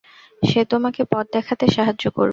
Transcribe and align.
সে 0.43 0.61
তোমাকে 0.65 1.01
পথ 1.11 1.25
দেখাতে 1.33 1.65
সাহায্য 1.67 2.03
করবে। 2.09 2.29